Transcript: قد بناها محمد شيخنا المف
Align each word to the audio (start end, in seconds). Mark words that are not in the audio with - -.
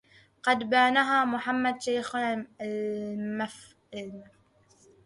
قد 0.43 0.63
بناها 0.63 1.25
محمد 1.25 1.81
شيخنا 1.81 2.47
المف 2.61 3.75